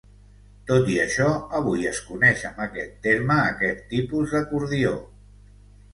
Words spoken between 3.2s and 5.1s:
a aquest tipus d'acordió.